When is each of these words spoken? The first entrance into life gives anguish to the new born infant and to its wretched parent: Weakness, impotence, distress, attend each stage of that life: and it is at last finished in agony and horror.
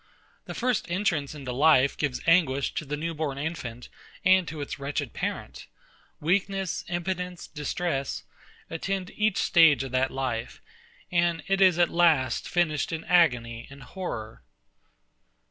The 0.45 0.55
first 0.55 0.89
entrance 0.89 1.35
into 1.35 1.51
life 1.51 1.95
gives 1.95 2.21
anguish 2.25 2.73
to 2.73 2.85
the 2.85 2.97
new 2.97 3.13
born 3.13 3.37
infant 3.37 3.87
and 4.25 4.47
to 4.47 4.59
its 4.59 4.79
wretched 4.79 5.13
parent: 5.13 5.67
Weakness, 6.19 6.83
impotence, 6.87 7.45
distress, 7.45 8.23
attend 8.67 9.11
each 9.11 9.37
stage 9.37 9.83
of 9.83 9.91
that 9.91 10.09
life: 10.09 10.59
and 11.11 11.43
it 11.45 11.61
is 11.61 11.77
at 11.77 11.89
last 11.89 12.47
finished 12.49 12.91
in 12.91 13.03
agony 13.03 13.67
and 13.69 13.83
horror. 13.83 14.41